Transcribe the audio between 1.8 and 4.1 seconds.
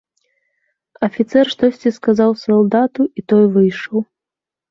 сказаў салдату, і той выйшаў.